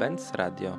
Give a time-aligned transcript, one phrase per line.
[0.00, 0.78] Benz Radio.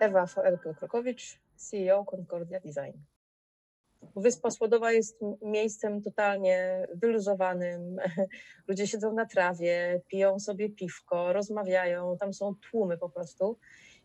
[0.00, 2.98] Ewa Foelkel-Krokowicz, CEO Concordia Design.
[4.16, 7.96] Wyspa Słodowa jest miejscem totalnie wyluzowanym.
[8.68, 13.58] Ludzie siedzą na trawie, piją sobie piwko, rozmawiają, tam są tłumy po prostu.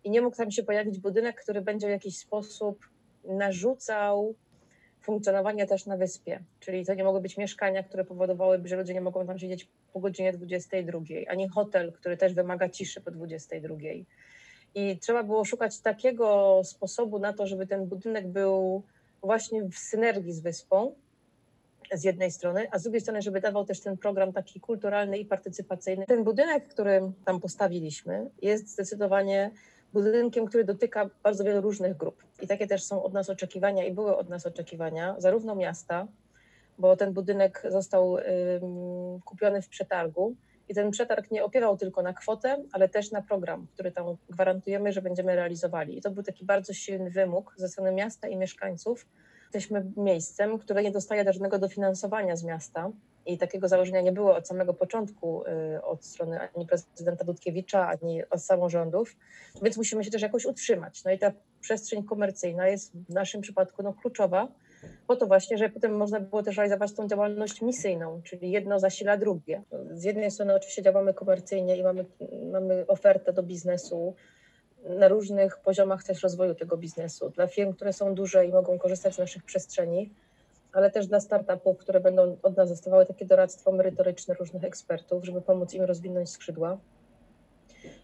[0.04, 2.90] I nie mógł tam się pojawić budynek, który będzie w jakiś sposób
[3.24, 4.36] narzucał
[5.02, 6.40] funkcjonowanie też na wyspie.
[6.60, 10.00] Czyli to nie mogły być mieszkania, które powodowałyby, że ludzie nie mogą tam siedzieć po
[10.00, 13.76] godzinie 22, ani hotel, który też wymaga ciszy po 22.
[14.76, 18.84] I trzeba było szukać takiego sposobu na to, żeby ten budynek był
[19.24, 20.96] właśnie w synergii z wyspą
[21.94, 25.26] z jednej strony, a z drugiej strony, żeby dawał też ten program taki kulturalny i
[25.26, 26.06] partycypacyjny.
[26.06, 29.52] Ten budynek, który tam postawiliśmy, jest zdecydowanie
[29.94, 32.24] budynkiem, który dotyka bardzo wielu różnych grup.
[32.42, 36.08] I takie też są od nas oczekiwania i były od nas oczekiwania, zarówno miasta,
[36.78, 38.18] bo ten budynek został
[39.26, 40.36] kupiony w przetargu
[40.70, 44.94] i ten przetarg nie opiewał tylko na kwotę, ale też na program, który tam gwarantujemy,
[44.94, 45.98] że będziemy realizowali.
[45.98, 49.06] I to był taki bardzo silny wymóg ze strony miasta i mieszkańców.
[49.54, 52.92] Jesteśmy miejscem, które nie dostaje żadnego dofinansowania z miasta,
[53.26, 55.44] i takiego założenia nie było od samego początku,
[55.76, 59.16] y, od strony ani prezydenta Dudkiewicza, ani od samorządów,
[59.62, 61.04] więc musimy się też jakoś utrzymać.
[61.04, 64.48] No i ta przestrzeń komercyjna jest w naszym przypadku no, kluczowa,
[65.08, 69.18] po to właśnie, żeby potem można było też realizować tą działalność misyjną, czyli jedno zasila
[69.18, 69.62] drugie.
[69.92, 72.06] Z jednej strony oczywiście działamy komercyjnie i mamy,
[72.52, 74.16] mamy ofertę do biznesu
[74.90, 77.30] na różnych poziomach też rozwoju tego biznesu.
[77.30, 80.10] Dla firm, które są duże i mogą korzystać z naszych przestrzeni,
[80.74, 85.42] ale też dla startupów, które będą od nas dostawały takie doradztwo merytoryczne różnych ekspertów, żeby
[85.42, 86.78] pomóc im rozwinąć skrzydła.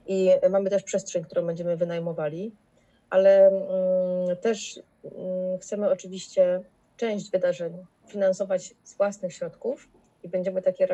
[0.07, 2.51] I mamy też przestrzeń, którą będziemy wynajmowali,
[3.09, 6.61] ale mm, też mm, chcemy oczywiście
[6.97, 9.89] część wydarzeń finansować z własnych środków
[10.23, 10.87] i będziemy takie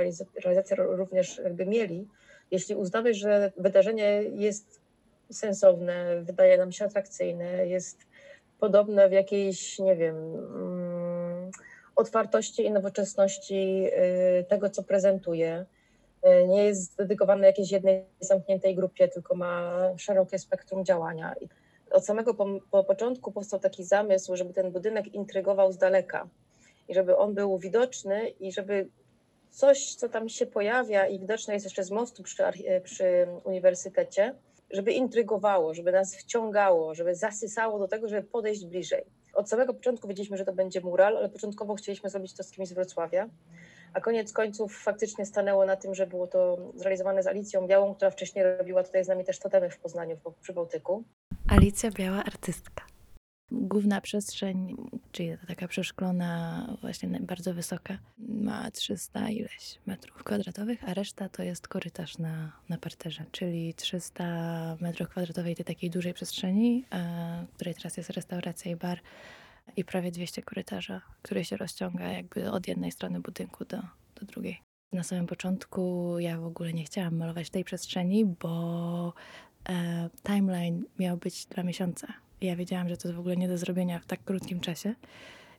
[0.43, 2.07] realizacje również jakby mieli,
[2.51, 4.82] jeśli uznamy, że wydarzenie jest
[5.33, 7.97] sensowne, wydaje nam się atrakcyjne, jest
[8.59, 11.51] podobne w jakiejś, nie wiem, mm,
[11.95, 13.87] otwartości i nowoczesności
[14.39, 15.65] y, tego, co prezentuje.
[16.25, 21.35] Y, nie jest dedykowany jakiejś jednej zamkniętej grupie, tylko ma szerokie spektrum działania.
[21.91, 26.27] Od samego po, po początku powstał taki zamysł, żeby ten budynek intrygował z daleka
[26.87, 28.87] i żeby on był widoczny i żeby
[29.49, 32.43] coś, co tam się pojawia i widoczne jest jeszcze z mostu przy,
[32.83, 34.35] przy uniwersytecie,
[34.73, 39.03] żeby intrygowało, żeby nas wciągało, żeby zasysało do tego, żeby podejść bliżej.
[39.33, 42.67] Od samego początku wiedzieliśmy, że to będzie mural, ale początkowo chcieliśmy zrobić to z kimś
[42.67, 43.29] z Wrocławia,
[43.93, 48.11] a koniec końców faktycznie stanęło na tym, że było to zrealizowane z Alicją Białą, która
[48.11, 51.03] wcześniej robiła tutaj z nami też totemy w Poznaniu, przy Bałtyku.
[51.49, 52.92] Alicja Biała, artystka.
[53.55, 54.75] Główna przestrzeń,
[55.11, 61.43] czyli ta taka przeszklona, właśnie bardzo wysoka, ma 300 ileś metrów kwadratowych, a reszta to
[61.43, 66.85] jest korytarz na, na parterze, czyli 300 metrów kwadratowej tej takiej dużej przestrzeni,
[67.51, 68.99] w której teraz jest restauracja i bar
[69.75, 73.77] i prawie 200 korytarza, który się rozciąga jakby od jednej strony budynku do,
[74.15, 74.61] do drugiej.
[74.93, 79.13] Na samym początku ja w ogóle nie chciałam malować tej przestrzeni, bo
[79.69, 82.07] e, timeline miał być dwa miesiące
[82.47, 84.95] ja wiedziałam, że to jest w ogóle nie do zrobienia w tak krótkim czasie.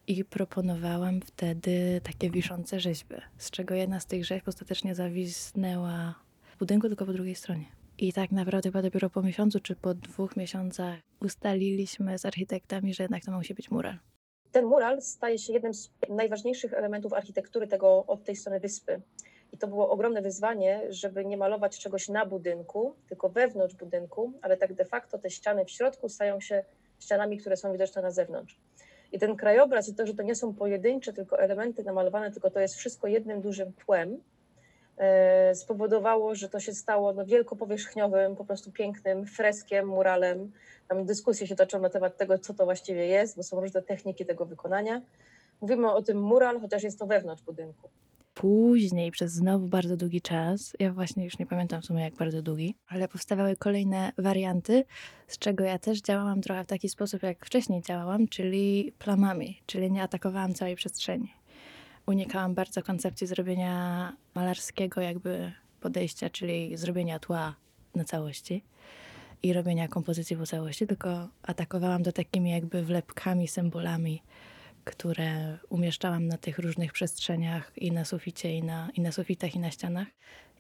[0.07, 6.15] I proponowałam wtedy takie wiszące rzeźby, z czego jedna z tych rzeźb ostatecznie zawisnęła
[6.55, 7.65] w budynku, tylko po drugiej stronie.
[7.99, 13.05] I tak naprawdę chyba dopiero po miesiącu czy po dwóch miesiącach ustaliliśmy z architektami, że
[13.05, 13.99] jednak to musi być mural.
[14.53, 19.03] Ten mural staje się jednym z najważniejszych elementów architektury tego od tej strony wyspy.
[19.55, 24.57] I to było ogromne wyzwanie, żeby nie malować czegoś na budynku, tylko wewnątrz budynku, ale
[24.57, 26.65] tak de facto te ściany w środku stają się
[27.01, 28.61] ścianami, które są widoczne na zewnątrz.
[29.13, 32.61] I ten krajobraz i to, że to nie są pojedyncze tylko elementy namalowane, tylko to
[32.61, 34.23] jest wszystko jednym dużym tłem,
[34.97, 40.53] e, spowodowało, że to się stało no, wielkopowierzchniowym, po prostu pięknym freskiem, muralem.
[40.89, 44.27] Tam dyskusje się toczą na temat tego, co to właściwie jest, bo są różne techniki
[44.27, 45.03] tego wykonania.
[45.61, 47.89] Mówimy o tym mural, chociaż jest to wewnątrz budynku.
[48.35, 52.43] Później, przez znowu bardzo długi czas, ja właśnie już nie pamiętam w sumie jak bardzo
[52.43, 54.85] długi, ale powstawały kolejne warianty,
[55.29, 59.93] z czego ja też działałam trochę w taki sposób, jak wcześniej działałam, czyli plamami, czyli
[59.93, 61.33] nie atakowałam całej przestrzeni.
[62.07, 67.55] Unikałam bardzo koncepcji zrobienia malarskiego jakby podejścia, czyli zrobienia tła
[67.95, 68.65] na całości
[69.43, 74.23] i robienia kompozycji po całości, tylko atakowałam to takimi jakby wlepkami, symbolami,
[74.85, 79.59] które umieszczałam na tych różnych przestrzeniach i na suficie, i na, i na sufitach, i
[79.59, 80.09] na ścianach.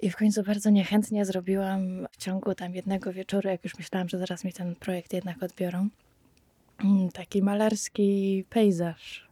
[0.03, 4.19] I w końcu bardzo niechętnie zrobiłam w ciągu tam jednego wieczoru, jak już myślałam, że
[4.19, 5.89] zaraz mi ten projekt jednak odbiorą,
[6.85, 9.25] mm, taki malarski pejzaż.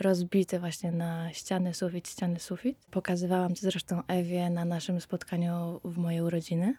[0.00, 2.78] rozbity właśnie na ściany, sufit, ściany, sufit.
[2.90, 6.74] Pokazywałam to zresztą Ewie na naszym spotkaniu w mojej urodziny.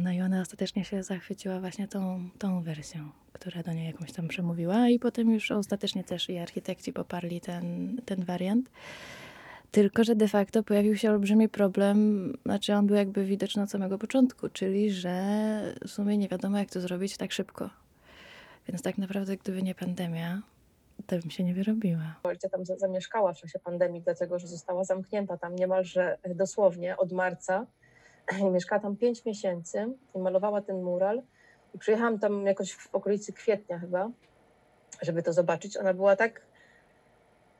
[0.00, 4.28] No i ona ostatecznie się zachwyciła właśnie tą, tą wersją, która do niej jakąś tam
[4.28, 8.70] przemówiła i potem już ostatecznie też i architekci poparli ten, ten wariant.
[9.70, 13.98] Tylko, że de facto pojawił się olbrzymi problem, znaczy on był jakby widoczny od samego
[13.98, 15.14] początku, czyli że
[15.86, 17.70] w sumie nie wiadomo jak to zrobić tak szybko.
[18.68, 20.42] Więc tak naprawdę gdyby nie pandemia,
[21.06, 22.14] to bym się nie wyrobiła.
[22.22, 27.66] Koalicja tam zamieszkała w czasie pandemii, dlatego że została zamknięta tam niemalże dosłownie od marca.
[28.52, 31.22] Mieszkała tam 5 miesięcy i malowała ten mural.
[31.74, 34.10] I przyjechałam tam jakoś w okolicy kwietnia chyba,
[35.02, 35.76] żeby to zobaczyć.
[35.76, 36.40] Ona była tak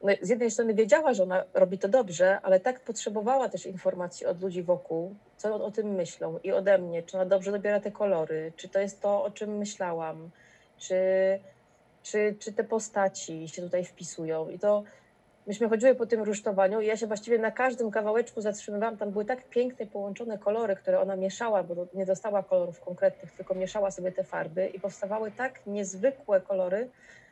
[0.02, 4.26] no, z jednej strony wiedziała, że ona robi to dobrze, ale tak potrzebowała też informacji
[4.26, 7.90] od ludzi wokół, co o tym myślą i ode mnie, czy ona dobrze dobiera te
[7.90, 10.30] kolory, czy to jest to, o czym myślałam,
[10.78, 10.96] czy,
[12.02, 14.48] czy, czy te postaci się tutaj wpisują.
[14.48, 14.82] I to
[15.46, 18.96] myśmy chodziły po tym rusztowaniu i ja się właściwie na każdym kawałeczku zatrzymywałam.
[18.96, 23.54] Tam były tak piękne, połączone kolory, które ona mieszała, bo nie dostała kolorów konkretnych, tylko
[23.54, 26.90] mieszała sobie te farby i powstawały tak niezwykłe kolory,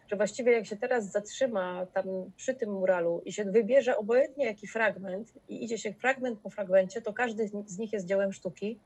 [0.08, 2.04] że właściwie jak się teraz zatrzyma tam
[2.36, 7.02] przy tym muralu i się wybierze obojętnie jaki fragment i idzie się fragment po fragmencie,
[7.02, 8.78] to każdy z nich jest dziełem sztuki.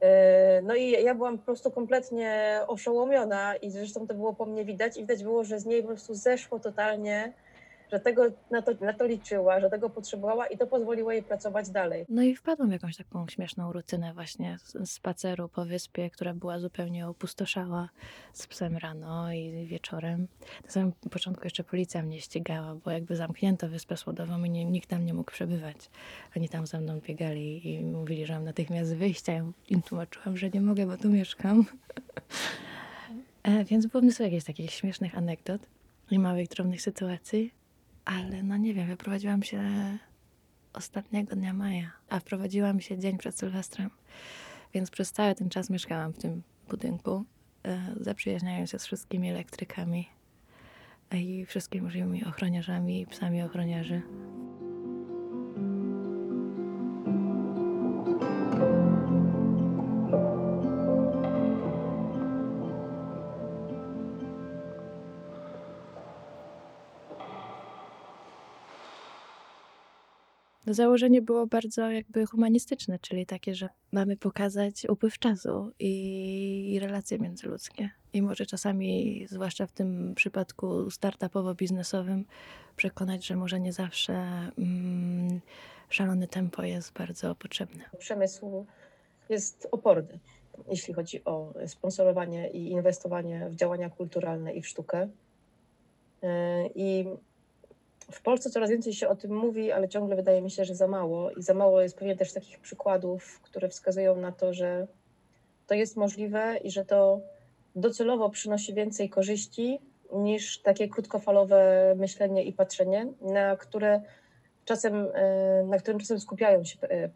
[0.00, 4.64] E, no i ja byłam po prostu kompletnie oszołomiona i zresztą to było po mnie
[4.64, 7.32] widać i widać było, że z niej po prostu zeszło totalnie
[7.92, 11.70] że tego, na, to, na to liczyła, że tego potrzebowała i to pozwoliło jej pracować
[11.70, 12.04] dalej.
[12.08, 17.08] No i wpadłam w jakąś taką śmieszną rutynę właśnie spaceru po wyspie, która była zupełnie
[17.08, 17.88] opustoszała
[18.32, 20.28] z psem rano i wieczorem.
[20.64, 24.88] Na samym początku jeszcze policja mnie ścigała, bo jakby zamknięto wyspę słodową i nie, nikt
[24.90, 25.76] tam nie mógł przebywać.
[26.36, 30.36] Oni tam ze mną biegali i mówili, że mam natychmiast wyjść, a ja im tłumaczyłam,
[30.36, 31.64] że nie mogę, bo tu mieszkam.
[33.42, 35.62] E, więc było mnóstwo jakichś takich śmiesznych anegdot
[36.10, 37.52] i małych, drobnych sytuacji.
[38.04, 39.62] Ale no nie wiem, wyprowadziłam się
[40.72, 43.90] ostatniego dnia maja, a wprowadziłam się dzień przed Sylwestrem.
[44.74, 47.24] Więc przez cały ten czas mieszkałam w tym budynku,
[47.64, 50.08] e, zaprzyjaźniając się z wszystkimi elektrykami
[51.12, 54.02] i wszystkimi możliwymi ochroniarzami i psami ochroniarzy.
[70.74, 77.90] Założenie było bardzo jakby humanistyczne, czyli takie, że mamy pokazać upływ czasu i, relacje międzyludzkie.
[78.12, 82.24] I może czasami, zwłaszcza w tym przypadku startupowo-biznesowym,
[82.76, 84.14] przekonać, że może nie zawsze
[84.58, 85.40] mm,
[85.88, 87.84] szalone tempo jest bardzo potrzebne.
[87.98, 88.66] Przemysł
[89.28, 90.18] jest oporny,
[90.70, 95.08] jeśli chodzi o sponsorowanie i inwestowanie w działania kulturalne i w sztukę.
[96.22, 96.28] Yy,
[96.74, 97.04] I
[98.10, 100.86] w Polsce coraz więcej się o tym mówi, ale ciągle wydaje mi się, że za
[100.86, 101.30] mało.
[101.30, 104.86] I za mało jest pewnie też takich przykładów, które wskazują na to, że
[105.66, 107.20] to jest możliwe i że to
[107.76, 109.78] docelowo przynosi więcej korzyści
[110.12, 114.02] niż takie krótkofalowe myślenie i patrzenie, na które
[114.64, 117.08] czasem, e, na którym czasem skupiają się e,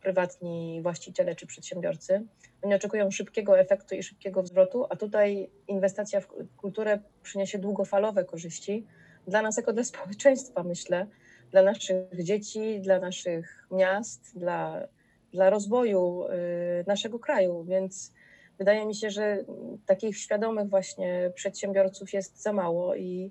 [0.00, 2.22] prywatni właściciele czy przedsiębiorcy.
[2.62, 8.86] Oni oczekują szybkiego efektu i szybkiego zwrotu, a tutaj inwestycja w kulturę przyniesie długofalowe korzyści
[9.26, 11.06] dla nas jako dla społeczeństwa, myślę,
[11.50, 14.88] dla naszych dzieci, dla naszych miast, dla,
[15.32, 17.64] dla rozwoju y, naszego kraju.
[17.64, 18.12] Więc
[18.58, 19.44] wydaje mi się, że
[19.86, 23.30] takich świadomych właśnie przedsiębiorców jest za mało i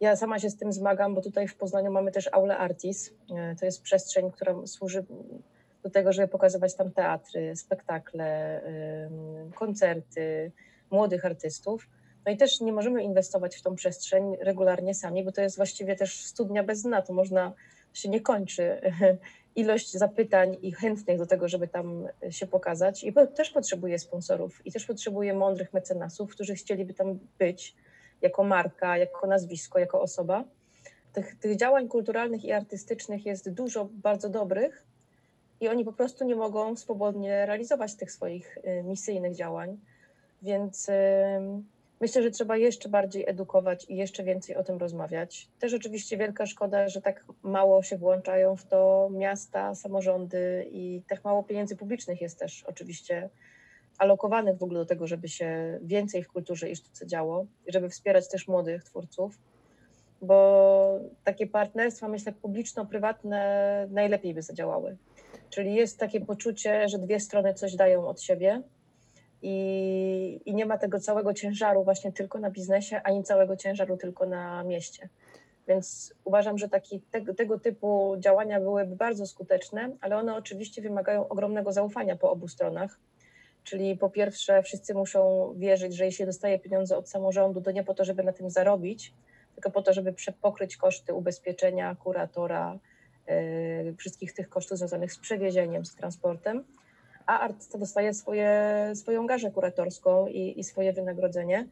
[0.00, 3.08] ja sama się z tym zmagam, bo tutaj w Poznaniu mamy też Aule Artis.
[3.08, 3.12] Y,
[3.60, 5.04] to jest przestrzeń, która służy
[5.82, 8.60] do tego, żeby pokazywać tam teatry, spektakle,
[9.54, 10.52] koncerty
[10.90, 11.88] młodych artystów.
[12.26, 15.96] No i też nie możemy inwestować w tą przestrzeń regularnie sami, bo to jest właściwie
[15.96, 17.02] też studnia bez dna.
[17.02, 17.52] To można,
[17.94, 18.80] się nie kończy
[19.56, 23.04] ilość zapytań i chętnych do tego, żeby tam się pokazać.
[23.04, 27.74] I też potrzebuje sponsorów i też potrzebuje mądrych mecenasów, którzy chcieliby tam być
[28.22, 30.44] jako marka, jako nazwisko, jako osoba.
[31.12, 34.86] Tych, tych działań kulturalnych i artystycznych jest dużo bardzo dobrych
[35.60, 39.78] i oni po prostu nie mogą swobodnie realizować tych swoich y, misyjnych działań.
[40.42, 40.88] Więc
[42.04, 45.48] Myślę, że trzeba jeszcze bardziej edukować i jeszcze więcej o tym rozmawiać.
[45.58, 51.24] Też oczywiście wielka szkoda, że tak mało się włączają w to miasta, samorządy i tak
[51.24, 53.28] mało pieniędzy publicznych jest też oczywiście
[53.98, 58.28] alokowanych w ogóle do tego, żeby się więcej w kulturze i sztuce działo, żeby wspierać
[58.28, 59.38] też młodych twórców,
[60.22, 64.96] bo takie partnerstwa, myślę, publiczno-prywatne najlepiej by zadziałały.
[65.50, 68.62] Czyli jest takie poczucie, że dwie strony coś dają od siebie
[69.46, 74.26] i, i nie ma tego całego ciężaru właśnie tylko na biznesie, ani całego ciężaru tylko
[74.26, 75.08] na mieście.
[75.68, 81.28] Więc uważam, że taki, tego, tego typu działania byłyby bardzo skuteczne, ale one oczywiście wymagają
[81.28, 82.98] ogromnego zaufania po obu stronach.
[83.64, 87.94] Czyli po pierwsze, wszyscy muszą wierzyć, że jeśli dostaje pieniądze od samorządu, to nie po
[87.94, 89.14] to, żeby na tym zarobić,
[89.54, 92.78] tylko po to, żeby pokryć koszty ubezpieczenia, kuratora,
[93.26, 96.64] yy, wszystkich tych kosztów związanych z przewiezieniem, z transportem,
[97.26, 101.68] a artysta dostaje swoje, swoją garzę kuratorską i, i swoje wynagrodzenie.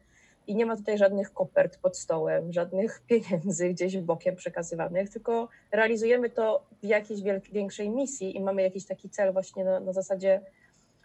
[0.47, 6.29] I nie ma tutaj żadnych kopert pod stołem, żadnych pieniędzy gdzieś bokiem przekazywanych, tylko realizujemy
[6.29, 10.41] to w jakiejś większej misji i mamy jakiś taki cel właśnie na, na zasadzie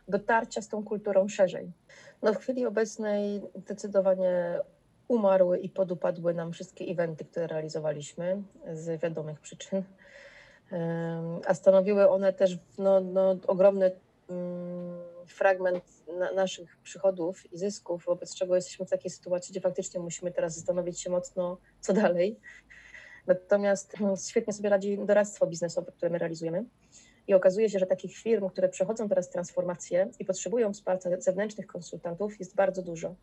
[0.08, 1.72] dotarcia z tą kulturą szerzej.
[2.22, 4.60] No w chwili obecnej zdecydowanie
[5.08, 9.82] umarły i podupadły nam wszystkie eventy, które realizowaliśmy z wiadomych przyczyn,
[11.46, 13.90] a stanowiły one też no, no, ogromny
[15.26, 15.84] fragment
[16.18, 20.54] na naszych przychodów i zysków, wobec czego jesteśmy w takiej sytuacji, gdzie faktycznie musimy teraz
[20.54, 22.40] zastanowić się mocno, co dalej.
[23.26, 26.64] Natomiast no, świetnie sobie radzi doradztwo biznesowe, które my realizujemy.
[27.26, 32.40] I okazuje się, że takich firm, które przechodzą teraz transformację i potrzebują wsparcia zewnętrznych konsultantów,
[32.40, 33.14] jest bardzo dużo.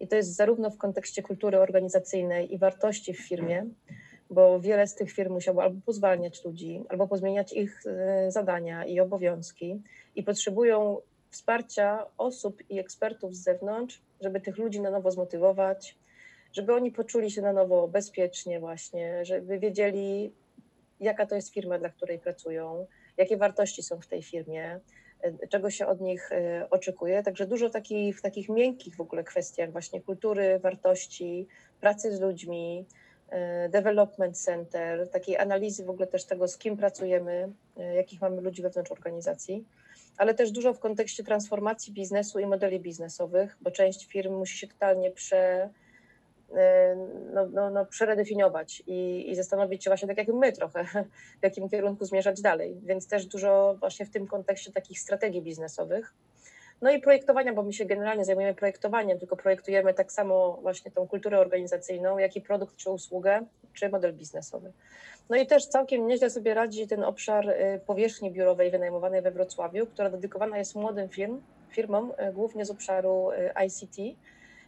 [0.00, 3.66] I to jest zarówno w kontekście kultury organizacyjnej i wartości w firmie,
[4.30, 9.00] bo wiele z tych firm musiało albo pozwalniać ludzi, albo pozmieniać ich e, zadania i
[9.00, 9.82] obowiązki,
[10.16, 10.98] i potrzebują
[11.30, 15.96] wsparcia osób i ekspertów z zewnątrz, żeby tych ludzi na nowo zmotywować,
[16.52, 20.32] żeby oni poczuli się na nowo bezpiecznie, właśnie, żeby wiedzieli,
[21.00, 24.80] jaka to jest firma, dla której pracują, jakie wartości są w tej firmie,
[25.20, 27.22] e, czego się od nich e, oczekuje.
[27.22, 31.46] Także dużo takich, w takich miękkich w ogóle kwestiach właśnie kultury, wartości,
[31.80, 32.86] pracy z ludźmi,
[33.68, 37.52] development center, takiej analizy w ogóle też tego, z kim pracujemy,
[37.96, 39.64] jakich mamy ludzi wewnątrz organizacji,
[40.16, 44.68] ale też dużo w kontekście transformacji biznesu i modeli biznesowych, bo część firm musi się
[44.68, 45.70] totalnie prze,
[46.56, 46.96] E,
[47.34, 50.84] no, no, no, przeredefiniować i, i zastanowić się właśnie tak jak my trochę,
[51.40, 52.80] w jakim kierunku zmierzać dalej.
[52.82, 56.14] Więc też dużo właśnie w tym kontekście takich strategii biznesowych.
[56.82, 61.08] No i projektowania, bo my się generalnie zajmujemy projektowaniem, tylko projektujemy tak samo właśnie tą
[61.08, 63.40] kulturę organizacyjną, jak i produkt czy usługę,
[63.74, 64.72] czy model biznesowy.
[65.30, 69.86] No i też całkiem nieźle sobie radzi ten obszar y, powierzchni biurowej wynajmowanej we Wrocławiu,
[69.86, 74.18] która dedykowana jest młodym firm, firmom, y, głównie z obszaru y, ICT,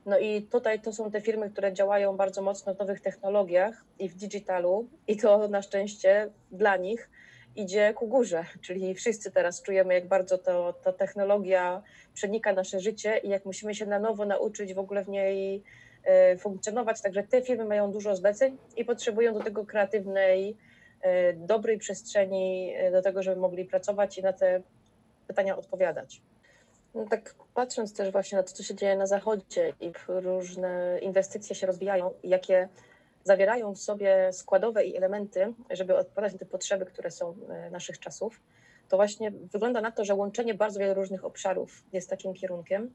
[0.06, 4.08] no i tutaj to są te firmy, które działają bardzo mocno w nowych technologiach i
[4.08, 7.10] w digitalu, i to na szczęście dla nich
[7.56, 8.44] idzie ku górze.
[8.60, 11.82] Czyli wszyscy teraz czujemy, jak bardzo to, ta technologia
[12.14, 15.62] przenika nasze życie i jak musimy się na nowo nauczyć w ogóle w niej
[16.04, 17.00] e, funkcjonować.
[17.02, 20.56] Także te firmy mają dużo zleceń i potrzebują do tego kreatywnej,
[21.00, 24.62] e, dobrej przestrzeni e, do tego, żeby mogli pracować i na te
[25.26, 26.22] pytania odpowiadać.
[26.94, 31.56] No tak patrząc też właśnie na to, co się dzieje na zachodzie i różne inwestycje
[31.56, 32.68] się rozwijają, jakie
[33.24, 37.98] zawierają w sobie składowe i elementy, żeby odpowiadać na te potrzeby, które są e, naszych
[37.98, 38.40] czasów,
[38.88, 42.90] to właśnie wygląda na to, że łączenie bardzo wielu różnych obszarów jest takim kierunkiem.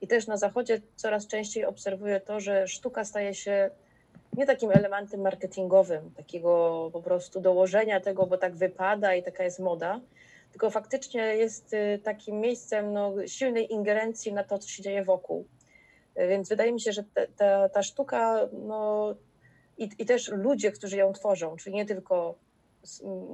[0.00, 3.70] I też na zachodzie coraz częściej obserwuję to, że sztuka staje się
[4.36, 9.58] nie takim elementem marketingowym, takiego po prostu dołożenia tego, bo tak wypada i taka jest
[9.58, 10.00] moda,
[10.50, 15.46] tylko faktycznie jest y, takim miejscem no, silnej ingerencji na to, co się dzieje wokół.
[16.20, 19.14] Y, więc wydaje mi się, że ta, ta, ta sztuka no,
[19.80, 22.34] i, i też ludzie, którzy ją tworzą, czyli nie tylko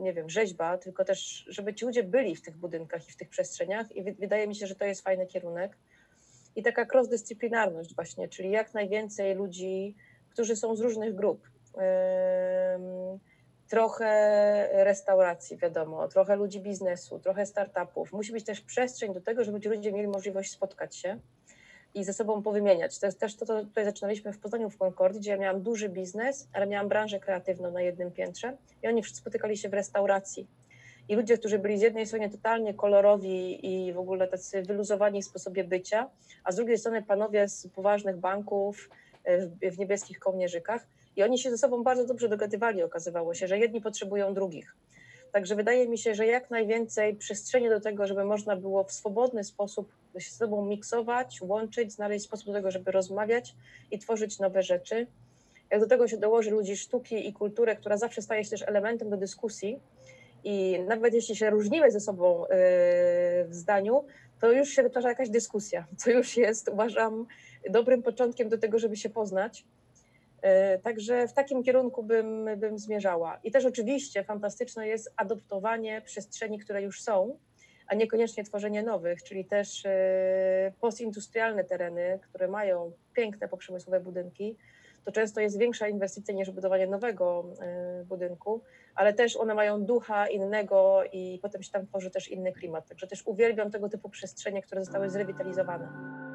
[0.01, 3.29] nie wiem, rzeźba, tylko też, żeby ci ludzie byli w tych budynkach i w tych
[3.29, 5.77] przestrzeniach i wydaje mi się, że to jest fajny kierunek.
[6.57, 9.95] I taka cross-dyscyplinarność właśnie, czyli jak najwięcej ludzi,
[10.31, 11.51] którzy są z różnych grup.
[13.69, 18.13] Trochę restauracji, wiadomo, trochę ludzi biznesu, trochę startupów.
[18.13, 21.19] Musi być też przestrzeń do tego, żeby ci ludzie mieli możliwość spotkać się
[21.97, 22.99] i ze sobą powymieniać.
[22.99, 25.89] To jest też to, co tutaj zaczynaliśmy w Poznaniu w Concordzie, gdzie ja miałam duży
[25.89, 30.47] biznes, ale miałam branżę kreatywną na jednym piętrze i oni wszyscy spotykali się w restauracji.
[31.09, 35.25] I ludzie, którzy byli z jednej strony totalnie kolorowi i w ogóle tacy wyluzowani w
[35.25, 36.11] sposobie bycia,
[36.45, 38.91] a z drugiej strony panowie z poważnych banków
[39.25, 40.87] w, w niebieskich kołnierzykach,
[41.17, 44.77] i oni się ze sobą bardzo dobrze dogadywali, okazywało się, że jedni potrzebują drugich.
[45.37, 49.45] Także wydaje mi się, że jak najwięcej przestrzeni do tego, żeby można było w swobodny
[49.45, 53.55] sposób się z sobą miksować, łączyć, znaleźć sposób do tego, żeby rozmawiać
[53.91, 55.07] i tworzyć nowe rzeczy.
[55.71, 59.11] Jak do tego się dołoży ludzi sztuki i kulturę, która zawsze staje się też elementem
[59.11, 59.81] do dyskusji,
[60.45, 62.47] i nawet jeśli się różnimy ze sobą yy,
[63.45, 64.05] w zdaniu,
[64.41, 67.27] to już się wytwarza jakaś dyskusja, co już jest, uważam,
[67.71, 69.65] dobrym początkiem do tego, żeby się poznać
[70.83, 73.41] także w takim kierunku bym, bym zmierzała.
[73.45, 77.39] I też oczywiście fantastyczne jest adoptowanie przestrzeni, które już są,
[77.87, 79.89] a niekoniecznie tworzenie nowych, czyli też y,
[80.81, 84.57] postindustrialne tereny, które mają piękne poprzemysłowe budynki,
[85.05, 87.45] to często jest większa inwestycja niż budowanie nowego
[88.01, 88.63] y, budynku,
[88.95, 92.89] ale też one mają ducha innego i potem się tam tworzy też inny klimat.
[92.89, 96.26] Także też uwielbiam tego typu przestrzenie, które zostały zrewitalizowane.